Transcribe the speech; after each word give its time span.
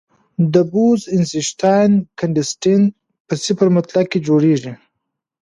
د 0.53 0.55
بوز-اینشټاین 0.71 1.91
کنډنسیټ 2.19 2.81
په 3.27 3.33
صفر 3.45 3.67
مطلق 3.75 4.05
کې 4.11 4.19
جوړېږي. 4.27 4.73